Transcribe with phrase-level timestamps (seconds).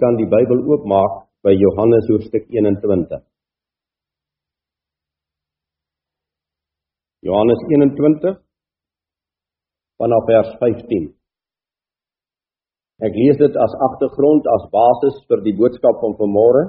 [0.00, 3.22] kan die Bybel oopmaak by Johannes hoofstuk 21.
[7.26, 8.38] Johannes 21
[9.98, 11.08] vanaf vers 15.
[12.98, 16.62] Ek lees dit as agtergrond as basis vir die boodskap van vanmôre.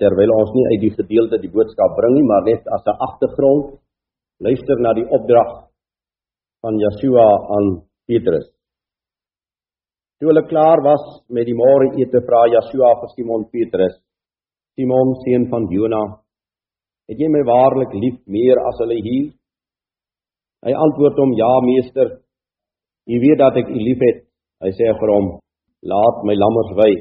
[0.00, 3.80] Terwyl ons nie uit die gedeelte die boodskap bring nie, maar net as 'n agtergrond
[4.40, 5.68] luister na die opdrag
[6.62, 7.66] van Yeshua aan
[8.06, 8.59] Petrus.
[10.20, 13.94] Toe hulle klaar was met die môre ete, vra Yeshua vir Simon Petrus:
[14.76, 16.02] "Simon, seun van Jona,
[17.08, 19.30] het jy my waarlik lief meer as hulle hier?"
[20.66, 22.20] Hy antwoord hom: "Ja, meester.
[23.08, 24.20] U weet dat ek u liefhet."
[24.60, 25.40] Hy sê vir hom:
[25.94, 26.92] "Laat my lammers wy."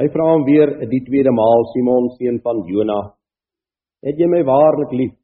[0.00, 3.00] Hy vra hom weer die tweede maal: "Simon, seun van Jona,
[4.00, 5.14] het jy my waarlik lief?"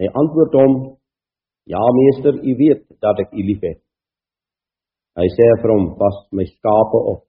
[0.00, 0.82] Hy antwoord hom:
[1.68, 3.84] "Ja, meester, u weet dat ek u liefhet."
[5.18, 7.24] Hy sê vir hom: "Pas my skape op."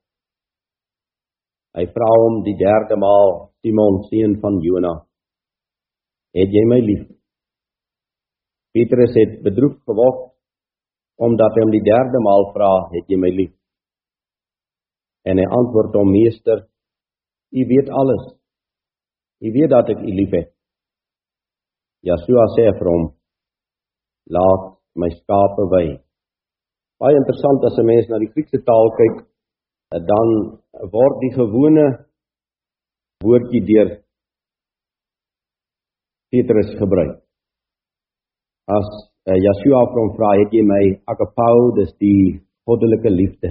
[1.75, 3.29] Hy vra hom die derde maal:
[3.61, 4.93] "Simon, seun van Jona,
[6.37, 7.03] het jy my lief?"
[8.73, 10.31] Petrus het bedroef geword
[11.25, 13.53] omdat hy hom die derde maal vra: "Het jy my lief?"
[15.25, 16.67] En hy antwoord hom: "Meester,
[17.53, 18.23] U weet alles.
[19.45, 20.49] U weet dat ek U liefhet."
[22.07, 23.03] Yeshua sê vir hom:
[24.35, 24.63] "Laat
[24.95, 25.85] my skape wy."
[27.03, 29.15] Baie interessant as 'n mens na die Griekse taal kyk,
[30.11, 30.29] dan
[30.93, 31.87] word die gewone
[33.25, 33.89] woordjie deur
[36.31, 37.17] Petrus gebruik.
[38.77, 38.87] As
[39.27, 43.49] uh, Yeshua hom vra, "Het jy my agapau, dis die goddelike liefde?"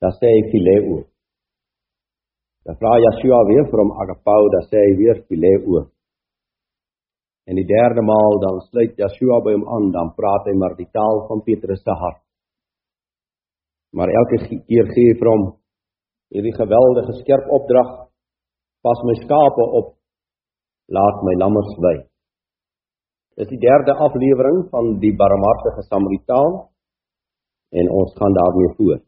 [0.00, 0.96] Dan sê hy phileo.
[2.64, 5.84] Dan vra Yeshua weer vir hom agapau, dan sê hy weer phileo.
[7.48, 10.88] En die derde maal dan sluit Yeshua by hom aan, dan praat hy maar die
[10.96, 12.24] taal van Petrus se hart
[13.96, 14.38] maar elke
[14.68, 15.46] keer gee hy vir hom
[16.34, 17.90] hierdie geweldige skerp opdrag.
[18.84, 19.96] Pas my skape op.
[20.92, 21.96] Laat my lammers wy
[23.38, 26.56] dis die derde aflewering van die barmhartige samaritaan
[27.78, 29.04] en ons gaan daarmee voort.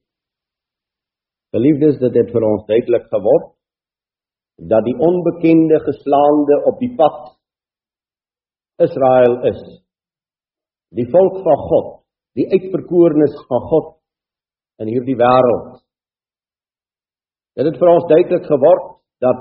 [1.51, 3.49] Geliefdes dit het vir ons duidelik geword
[4.71, 7.33] dat die onbekende geslaande op die pad
[8.87, 9.63] Israel is.
[10.95, 11.89] Die volk van God
[12.39, 13.89] die uitverkorenes van God
[14.81, 15.81] in hierdie wêreld.
[17.59, 18.87] Dit het vir ons duidelik geword
[19.21, 19.41] dat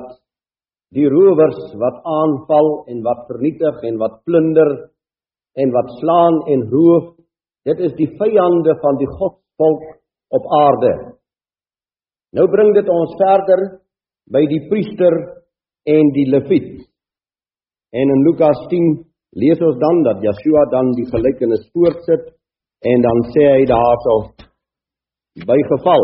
[0.95, 4.71] die rowers wat aanval en wat vernietig en wat plunder
[5.59, 7.13] en wat slaan en roof,
[7.69, 9.85] dit is die vyande van die Godvolk
[10.35, 10.93] op aarde.
[12.35, 13.63] Nou bring dit ons verder
[14.33, 15.15] by die priester
[15.89, 16.83] en die leviet.
[17.93, 18.91] En in Lukas 10
[19.41, 22.29] lees ons dan dat Yeshua dan die gelykenis voortsit
[22.89, 24.19] en dan sê hy daarso
[25.47, 26.03] by geval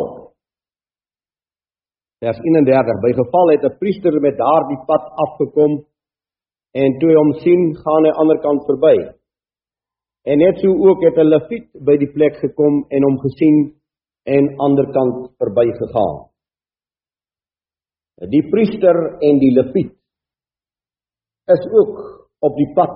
[2.23, 5.85] vers 31 by geval het 'n priester met daardie pad afgekom
[6.81, 8.95] en toe hy hom sien gaan hy aan die ander kant verby.
[10.25, 13.57] En net so ook het 'n leviet by die plek gekom en hom gesien
[14.25, 16.17] en aan die ander kant verby gegaan.
[18.35, 18.97] Die priester
[19.27, 19.93] en die leviet
[21.55, 21.95] is ook
[22.39, 22.95] op die pad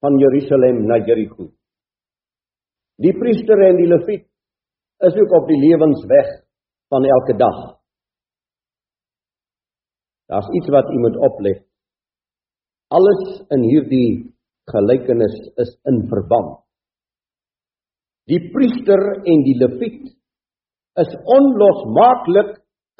[0.00, 1.50] van Jerusalem na Jericho.
[2.96, 4.26] Die priester en die leviet
[4.98, 6.28] is ook op die lewensweg
[6.88, 7.58] van elke dag.
[10.26, 11.64] Daar's iets wat u moet oplet.
[12.88, 14.34] Alles in hierdie
[14.70, 16.62] gelykenis is in verband.
[18.26, 20.16] Die priester en die leviet
[21.02, 22.56] is onlosmaaklik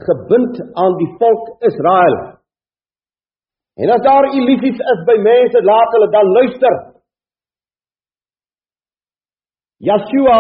[0.07, 2.17] gebind aan die volk Israel.
[3.77, 6.77] En as daar illusies is by mense, laat hulle dan luister.
[9.89, 10.39] Yeshua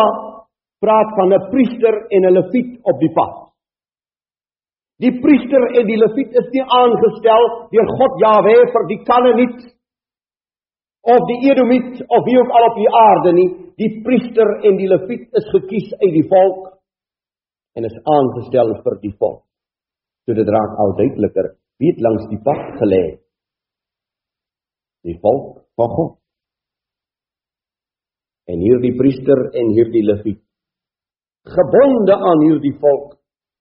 [0.84, 3.46] praat van 'n priester en 'n leviet op die pad.
[4.96, 7.42] Die priester en die leviet is nie aangestel
[7.72, 9.58] deur God Jahwe vir die Kanaaniet
[11.12, 13.50] of die Edomiet of wie ook al op die aarde nie.
[13.76, 16.72] Die priester en die leviet is gekies uit die volk
[17.76, 19.44] en is aangestel vir die volk.
[20.24, 23.04] So dit raak al duideliker wie het langs die pad gelê.
[25.04, 26.16] Die volk van God.
[28.48, 30.45] En hierdie priester en hierdie leviet
[31.46, 33.14] gebonde aan hierdie volk,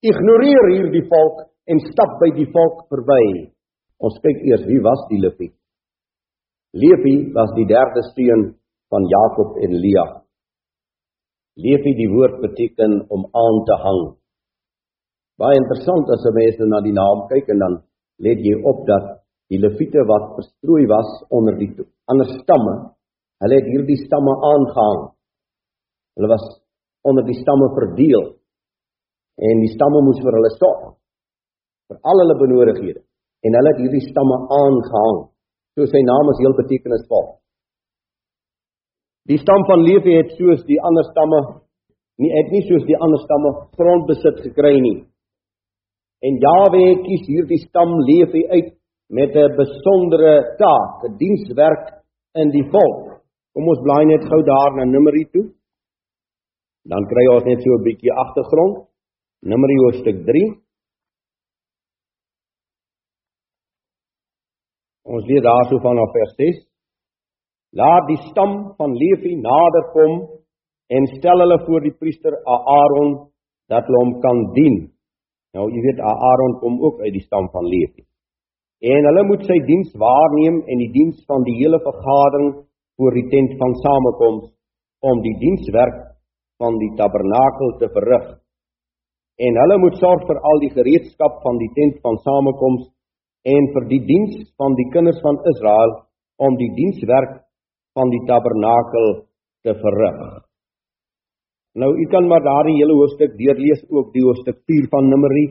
[0.06, 3.52] ignoreer hierdie volk en stap by die volk verby.
[4.02, 5.50] Ons kyk eers wie was die Levi?
[6.76, 8.46] Levi was die derde seun
[8.92, 10.06] van Jakob en Lea.
[11.56, 14.04] Levi die woord beteken om aan te hang.
[15.40, 17.74] Baie interessant as 'n mens na die naam kyk en dan
[18.20, 21.72] let jy op dat die Lewiete wat verstrooi was onder die
[22.12, 22.76] ander stamme,
[23.44, 25.02] hulle het hierdie stamme aangehang.
[26.16, 26.46] Hulle was
[27.08, 28.26] onder die stamme verdeel.
[29.38, 30.94] En die stamme moes vir hulle sorg
[31.90, 33.02] vir al hulle benodighede.
[33.46, 35.20] En hulle het hierdie stamme aangehang.
[35.78, 37.28] So sy naam is heel betekenisvol.
[39.30, 41.42] Die stam van Levi het soos die ander stamme
[42.22, 45.00] nie het nie soos die ander stamme grondbesit gekry nie.
[46.24, 48.72] En Jawe kies hierdie stam Levi uit
[49.10, 51.86] met 'n besondere taak, 'n dienswerk
[52.36, 53.22] in die volk.
[53.54, 55.46] Kom ons blaai net gou daar na Numeri toe.
[56.86, 58.76] Dan kry ons net so 'n bietjie agtergrond.
[59.42, 60.46] Numeri hoofstuk 3.
[65.14, 66.58] Ons lees daarso vanaf vers 6.
[67.80, 70.14] Laat die stam van Levi nader kom
[70.96, 73.12] en stel hulle voor die priester Aaron
[73.68, 74.76] dat hulle hom kan dien.
[75.54, 78.04] Nou jy weet Aaron kom ook uit die stam van Levi.
[78.82, 82.50] En hulle moet sy diens waarneem en die diens van die hele vergadering
[82.98, 84.52] voor die tent van samekoms
[85.00, 86.15] om die dienswerk
[86.62, 88.34] van die tabernakel te verrig
[89.48, 92.88] en hulle moet sorg vir al die gereedskap van die tent van samekoms
[93.56, 95.92] en vir die diens van die kinders van Israel
[96.48, 97.42] om die dienswerk
[97.96, 99.08] van die tabernakel
[99.64, 100.20] te verrig.
[101.76, 105.46] Nou u kan maar daardie hele hoofstuk deurlees ook die hoofstuk 4 van Numeri.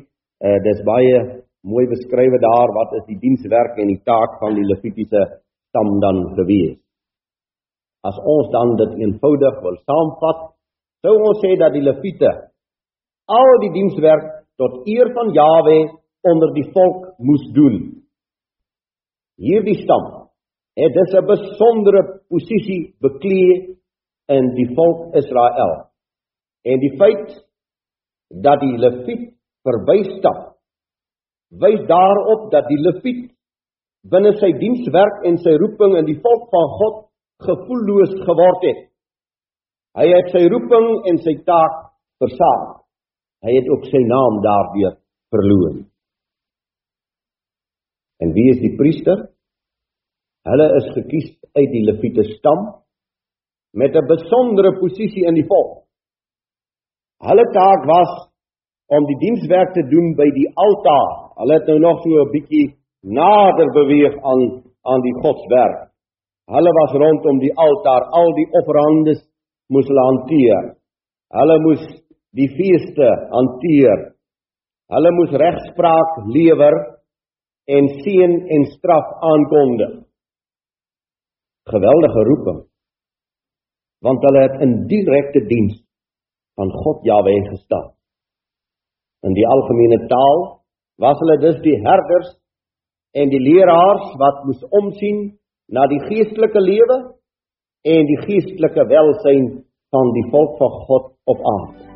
[0.45, 1.19] Uh dis baie
[1.65, 5.23] mooi beskrywe daar wat is die dienswerk en die taak van die Levitiese
[5.69, 6.81] stam dan gewees.
[8.05, 10.41] As ons dan dit eenvoudig wil saamvat,
[11.05, 12.31] sou ons sê dat die Lewiete
[13.29, 14.31] al die dienswerk
[14.61, 15.79] tot eer van Jawe
[16.25, 17.79] onder die volk moes doen.
[19.41, 20.31] Hierdie stam
[20.81, 23.77] het dus 'n besondere posisie beklee
[24.29, 25.91] in die volk Israel.
[26.65, 27.45] En die feit
[28.43, 30.57] dat die Lewiet verbystap
[31.51, 33.31] wys daarop dat die Lewiet
[34.11, 36.97] binne sy dienswerk en sy roeping in die volk van God
[37.47, 38.81] gevoelloos geword het.
[39.95, 41.75] Hy het sy roeping en sy taak
[42.23, 42.81] versaak.
[43.47, 44.97] Hy het ook sy naam daardeur
[45.35, 45.77] verloor.
[48.25, 49.29] En wie is die priester?
[50.49, 52.65] Hulle is gekies uit die Lewiete stam
[53.75, 55.85] met 'n besondere posisie in die volk.
[57.29, 58.13] Hulle taak was
[58.97, 61.13] om die dienswerk te doen by die altaar.
[61.41, 62.67] Hulle het nou nog so 'n bietjie
[63.03, 64.43] nader beweeg aan
[64.91, 65.91] aan die godswerk.
[66.47, 69.21] Hulle was rondom die altaar, al die offerandes
[69.73, 70.67] moes hulle hanteer.
[71.35, 71.85] Hulle moes
[72.37, 74.11] die feeste hanteer.
[74.95, 76.77] Hulle moes regspraak lewer
[77.77, 79.95] en seën en straf aankondig.
[81.73, 82.61] Geweldige roeping.
[84.05, 85.79] Want hulle het in direkte diens
[86.61, 87.95] van God Jahwe gestaan.
[89.25, 90.43] In die algemene taal
[91.01, 92.35] was hulle dus die herders
[93.17, 95.23] en die leraars wat moes omsien
[95.73, 96.99] na die geestelike lewe
[97.85, 99.49] en die geestelike welsyn
[99.93, 101.94] van die volk van God op aarde.